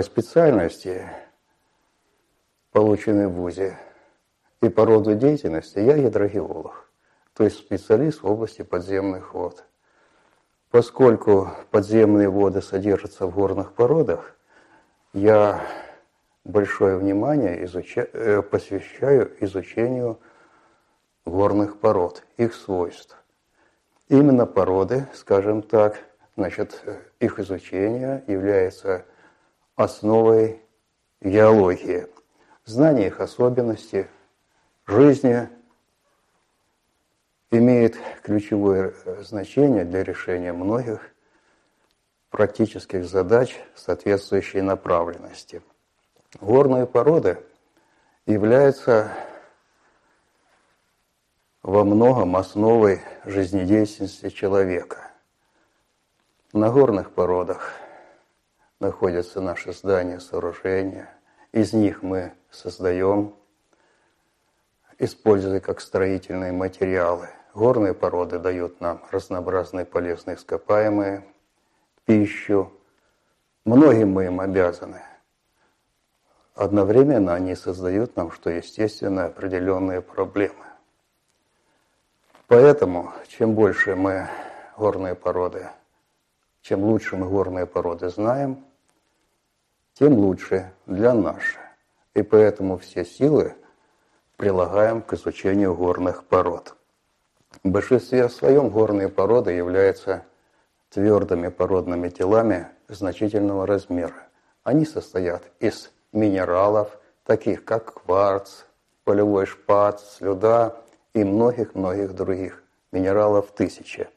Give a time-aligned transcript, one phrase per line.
[0.00, 1.06] по специальности,
[2.72, 3.76] полученной в ВУЗе,
[4.62, 6.90] и по роду деятельности я гидрогеолог,
[7.34, 9.62] то есть специалист в области подземных вод.
[10.70, 14.36] Поскольку подземные воды содержатся в горных породах,
[15.12, 15.60] я
[16.44, 18.08] большое внимание изуча...
[18.14, 20.18] Э, посвящаю изучению
[21.26, 23.22] горных пород, их свойств.
[24.08, 25.98] Именно породы, скажем так,
[26.36, 26.82] значит,
[27.18, 29.04] их изучение является
[29.80, 30.60] основой
[31.22, 32.06] геологии.
[32.66, 34.06] Знание их особенностей
[34.86, 35.48] жизни
[37.50, 41.00] имеет ключевое значение для решения многих
[42.28, 45.62] практических задач соответствующей направленности.
[46.40, 47.42] Горные породы
[48.26, 49.10] являются
[51.62, 55.10] во многом основой жизнедеятельности человека.
[56.52, 57.79] На горных породах
[58.80, 61.08] находятся наши здания, сооружения.
[61.52, 63.36] Из них мы создаем,
[64.98, 67.28] используя как строительные материалы.
[67.54, 71.24] Горные породы дают нам разнообразные полезные ископаемые,
[72.04, 72.72] пищу.
[73.64, 75.02] Многим мы им обязаны.
[76.54, 80.64] Одновременно они создают нам, что естественно, определенные проблемы.
[82.46, 84.28] Поэтому, чем больше мы
[84.76, 85.68] горные породы,
[86.62, 88.64] чем лучше мы горные породы знаем,
[90.00, 91.42] тем лучше для нас.
[92.14, 93.54] И поэтому все силы
[94.38, 96.74] прилагаем к изучению горных пород.
[97.62, 100.24] В большинстве своем горные породы являются
[100.88, 104.14] твердыми породными телами значительного размера.
[104.64, 108.62] Они состоят из минералов, таких как кварц,
[109.04, 110.78] полевой шпат, слюда
[111.12, 114.08] и многих-многих других минералов тысячи.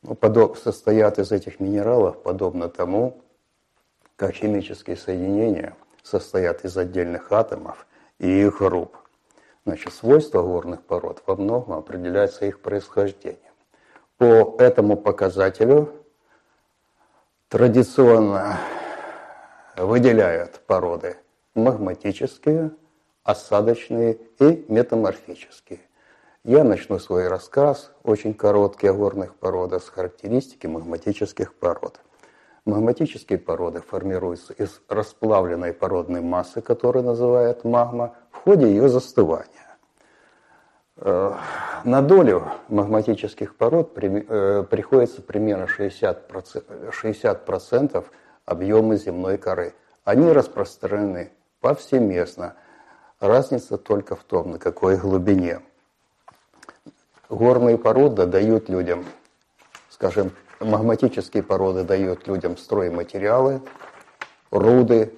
[0.00, 3.20] Ну, подоб, состоят из этих минералов подобно тому,
[4.16, 7.86] как химические соединения состоят из отдельных атомов
[8.18, 8.96] и их групп.
[9.64, 13.40] Значит, свойства горных пород во многом определяются их происхождением.
[14.16, 15.92] По этому показателю
[17.48, 18.58] традиционно
[19.76, 21.16] выделяют породы
[21.54, 22.70] магматические,
[23.24, 25.80] осадочные и метаморфические.
[26.44, 32.00] Я начну свой рассказ, очень короткий, о горных породах с характеристики магматических пород.
[32.66, 39.78] Магматические породы формируются из расплавленной породной массы, которую называют магма, в ходе ее застывания.
[40.98, 41.32] Э,
[41.84, 48.04] на долю магматических пород э, приходится примерно 60%, 60%
[48.44, 49.72] объема земной коры.
[50.04, 52.56] Они распространены повсеместно.
[53.20, 55.60] Разница только в том, на какой глубине–
[57.28, 59.04] Горные породы дают людям,
[59.90, 63.62] скажем, магматические породы дают людям стройматериалы,
[64.50, 65.12] руды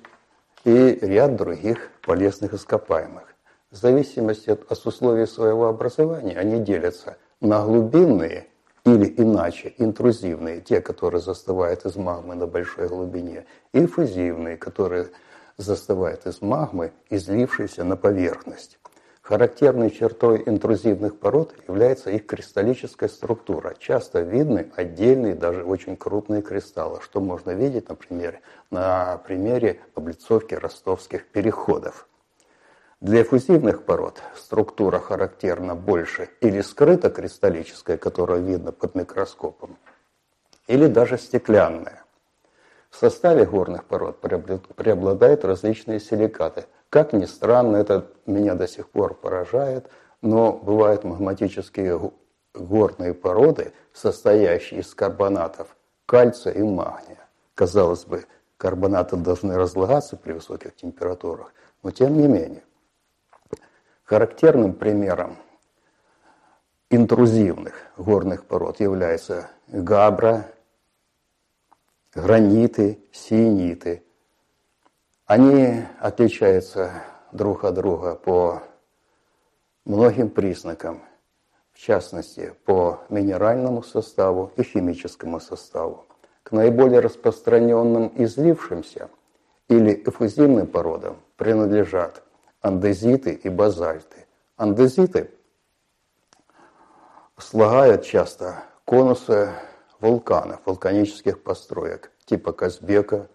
[0.65, 3.35] и ряд других полезных ископаемых.
[3.71, 8.49] В зависимости от, от условий своего образования они делятся на глубинные
[8.85, 15.09] или иначе интрузивные, те, которые застывают из магмы на большой глубине, и фузивные, которые
[15.59, 18.79] застывают из магмы, излившиеся на поверхность.
[19.29, 23.75] Характерной чертой интрузивных пород является их кристаллическая структура.
[23.79, 28.41] Часто видны отдельные, даже очень крупные кристаллы, что можно видеть, например,
[28.71, 32.09] на примере облицовки ростовских переходов.
[33.03, 39.77] Для эффузивных пород структура характерна больше или скрыта кристаллическая, которая видно под микроскопом,
[40.69, 42.03] или даже стеклянная.
[42.89, 49.15] В составе горных пород преобладают различные силикаты– как ни странно, это меня до сих пор
[49.15, 49.91] поражает,
[50.23, 52.13] но бывают магматические
[52.55, 55.77] горные породы, состоящие из карбонатов
[56.07, 57.29] кальция и магния.
[57.55, 58.25] Казалось бы,
[58.57, 62.65] карбонаты должны разлагаться при высоких температурах, но тем не менее.
[64.05, 65.37] Характерным примером
[66.89, 70.47] интрузивных горных пород являются габра,
[72.15, 74.03] граниты, сиениты–
[75.29, 76.91] они отличаются
[77.33, 78.63] друг от друга по
[79.85, 81.03] многим признакам,
[81.71, 86.07] в частности, по минеральному составу и химическому составу.
[86.43, 89.11] К наиболее распространенным излившимся
[89.69, 92.23] или эффузивным породам принадлежат
[92.63, 94.27] андезиты и базальты.
[94.57, 95.31] Андезиты
[97.37, 99.51] слагают часто конусы
[100.01, 103.29] вулканов, вулканических построек типа Казбека,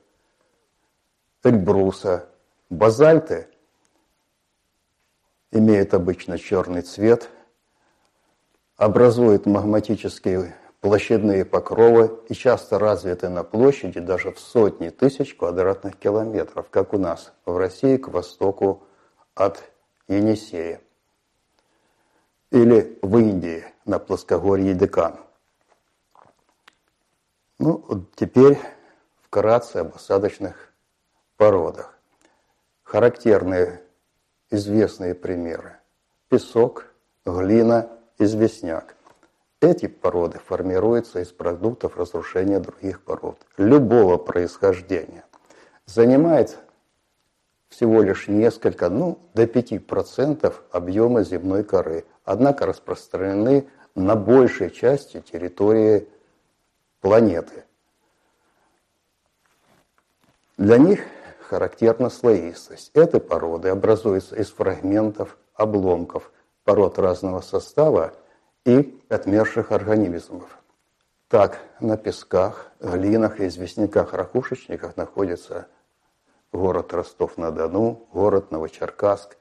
[1.43, 2.29] эльбруса.
[2.69, 3.47] Базальты
[5.51, 7.29] имеют обычно черный цвет,
[8.77, 16.69] образуют магматические площадные покровы и часто развиты на площади даже в сотни тысяч квадратных километров,
[16.69, 18.83] как у нас в России к востоку
[19.35, 19.63] от
[20.07, 20.81] Енисея.
[22.51, 25.19] Или в Индии на плоскогорье Декан.
[27.59, 28.59] Ну, теперь
[29.21, 30.72] вкратце об осадочных
[31.37, 31.97] породах.
[32.83, 33.81] Характерные
[34.49, 35.77] известные примеры.
[36.29, 36.93] Песок,
[37.25, 37.89] глина,
[38.19, 38.95] известняк.
[39.61, 45.23] Эти породы формируются из продуктов разрушения других пород любого происхождения.
[45.85, 46.57] Занимает
[47.69, 56.07] всего лишь несколько, ну, до 5% объема земной коры, однако распространены на большей части территории
[57.01, 57.63] планеты.
[60.57, 61.01] Для них
[61.43, 62.91] характерна слоистость.
[62.93, 66.31] Эти породы образуются из фрагментов, обломков,
[66.63, 68.13] пород разного состава
[68.65, 70.57] и отмерших организмов.
[71.27, 75.67] Так, на песках, глинах и известняках-ракушечниках находится
[76.51, 79.37] город Ростов-на-Дону, город Новочеркасск.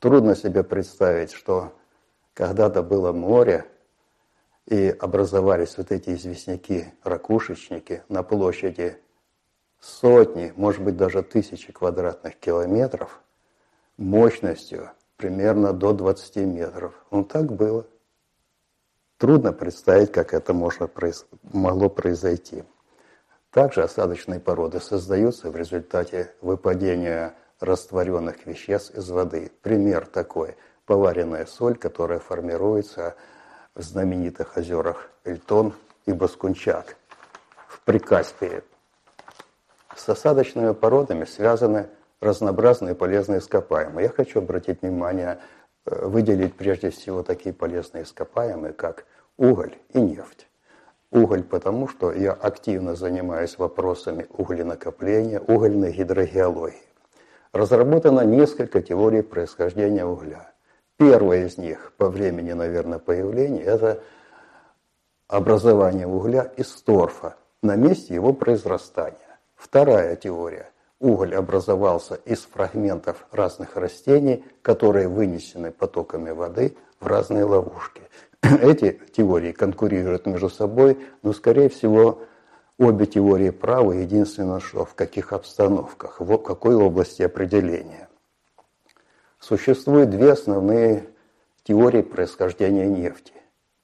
[0.00, 1.72] Трудно себе представить, что
[2.34, 3.66] когда-то было море,
[4.68, 8.98] и образовались вот эти известняки, ракушечники на площади
[9.80, 13.20] сотни, может быть даже тысячи квадратных километров
[13.96, 16.94] мощностью примерно до 20 метров.
[17.10, 17.86] Ну так было.
[19.18, 20.88] Трудно представить, как это можно,
[21.42, 22.62] могло произойти.
[23.50, 29.50] Также осадочные породы создаются в результате выпадения растворенных веществ из воды.
[29.62, 33.14] Пример такой– поваренная соль, которая формируется
[33.74, 35.74] в знаменитых озерах Эльтон
[36.06, 36.96] и Баскунчак
[37.68, 38.62] в Прикаспии.
[39.98, 41.88] С осадочными породами связаны
[42.20, 44.04] разнообразные полезные ископаемые.
[44.04, 45.40] Я хочу обратить внимание,
[45.86, 49.06] э, выделить прежде всего такие полезные ископаемые, как
[49.36, 50.46] уголь и нефть.
[51.10, 56.78] Уголь потому, что я активно занимаюсь вопросами угленакопления, угольной гидрогеологии.
[57.52, 60.52] Разработано несколько теорий происхождения угля.
[60.96, 64.00] Первая из них по времени, наверное, появления– это
[65.26, 69.27] образование угля из торфа на месте его произрастания.
[69.58, 70.70] Вторая теория.
[71.00, 78.02] Уголь образовался из фрагментов разных растений, которые вынесены потоками воды в разные ловушки.
[78.42, 82.22] Эти теории конкурируют между собой, но, скорее всего,
[82.78, 88.08] обе теории правы, единственное, что в каких обстановках, в какой области определения.
[89.40, 91.08] Существует две основные
[91.64, 93.32] теории происхождения нефти.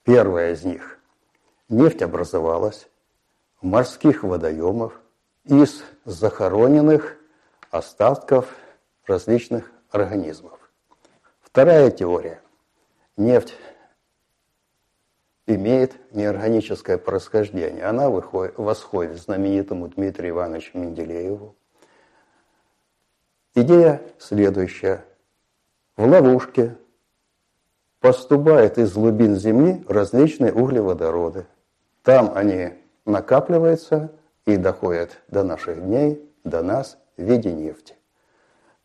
[0.03, 0.99] Первая из них.
[1.67, 2.87] Нефть образовалась
[3.61, 5.01] в морских водоемах,
[5.45, 7.17] из захороненных
[7.69, 8.55] остатков
[9.05, 10.59] различных организмов.
[11.41, 12.41] Вторая теория.
[13.17, 13.55] Нефть
[15.47, 17.85] имеет неорганическое происхождение.
[17.85, 21.55] Она выходит, восходит знаменитому Дмитрию Ивановичу Менделееву.
[23.53, 25.05] Идея следующая.
[25.95, 26.75] В ловушке
[28.01, 31.45] поступают из глубин Земли различные углеводороды.
[32.03, 32.73] Там они
[33.05, 34.11] накапливаются
[34.45, 37.95] и доходят до наших дней, до нас в виде нефти.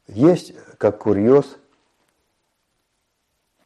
[0.06, 1.56] Есть, как курьез,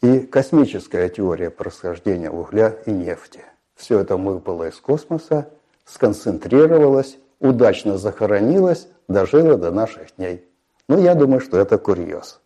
[0.02, 3.41] и космическая теория происхождения угля и нефти.
[3.75, 5.49] Все это выпало из космоса,
[5.84, 10.46] сконцентрировалось, удачно захоронилось, дожило до наших дней.
[10.89, 12.41] Ну, я думаю, что это курьез.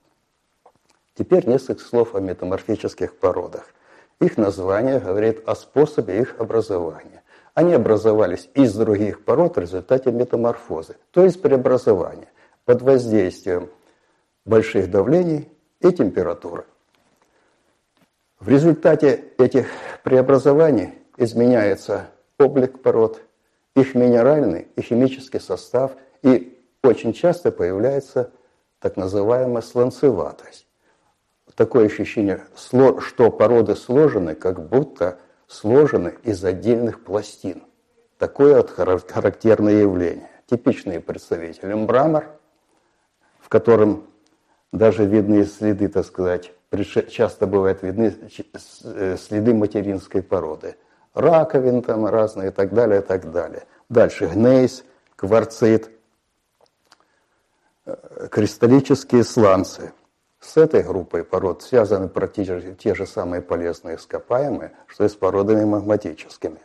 [1.15, 3.65] Теперь несколько слов о метаморфических породах.
[4.21, 7.23] Их название говорит о способе их образования.
[7.59, 12.29] Они образовались из других пород в результате метаморфозы, то есть преобразования,
[12.65, 13.69] под воздействием
[14.45, 15.51] больших давлений
[15.81, 16.67] и температуры.
[18.39, 19.67] В результате этих
[20.05, 23.23] преобразований изменяется облик пород,
[23.75, 28.31] их минеральный и химический состав, и очень часто появляется
[28.79, 30.69] так называемая сланцеватость.
[31.57, 37.65] Такое ощущение, что породы сложены, как будто сложены из отдельных пластин.
[38.19, 40.31] Такое характерное явление.
[40.47, 42.27] Типичные представители мрамор,
[43.41, 44.07] в котором
[44.73, 46.53] даже видны следы, так сказать,
[47.11, 48.15] часто бывают видны
[48.85, 50.77] э, следы материнской породы.
[51.15, 53.65] Раковин там разные и так далее, и так далее.
[53.89, 54.85] Дальше гнейс,
[55.17, 55.91] кварцит,
[57.87, 59.93] э, кристаллические сланцы.
[60.41, 65.65] С этой группой пород связаны практически те же самые полезные ископаемые, что и с породами
[65.65, 66.61] магматическими.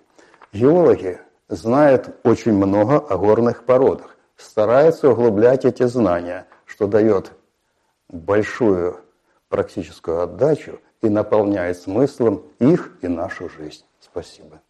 [0.51, 7.31] Геологи знают очень много о горных породах, стараются углублять эти знания, что дает
[8.09, 8.99] большую
[9.49, 13.85] практическую отдачу и наполняет смыслом их и нашу жизнь.
[13.99, 14.61] Спасибо.